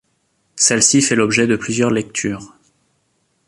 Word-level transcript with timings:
Celle-ci 0.55 1.03
fait 1.03 1.15
l'objet 1.15 1.45
de 1.45 1.55
plusieurs 1.55 1.91
lectures. 1.91 2.55